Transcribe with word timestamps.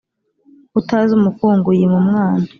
Utazi 0.79 1.11
umukungu 1.19 1.67
yima 1.77 1.97
umwana 2.03 2.45